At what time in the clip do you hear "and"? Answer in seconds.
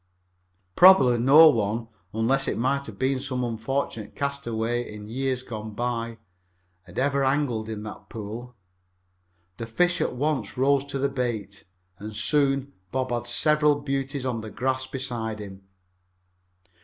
11.99-12.15